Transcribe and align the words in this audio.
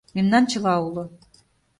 Мемнан 0.15 0.43
чыла 0.51 0.75
уло. 0.87 1.03